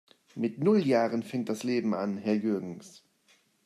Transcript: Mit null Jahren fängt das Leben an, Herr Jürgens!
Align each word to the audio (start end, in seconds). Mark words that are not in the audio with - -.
Mit 0.33 0.57
null 0.57 0.79
Jahren 0.79 1.21
fängt 1.21 1.47
das 1.49 1.61
Leben 1.61 1.93
an, 1.93 2.17
Herr 2.17 2.33
Jürgens! 2.33 3.03